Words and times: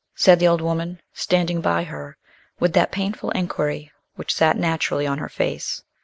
said 0.15 0.39
the 0.39 0.47
old 0.47 0.61
woman, 0.61 0.99
standing 1.13 1.61
by 1.61 1.83
her 1.83 2.17
with 2.59 2.73
that 2.73 2.91
painful 2.91 3.29
enquiry 3.35 3.91
which 4.15 4.33
sat 4.33 4.57
naturally 4.57 5.05
on 5.05 5.19
her 5.19 5.29
face. 5.29 5.83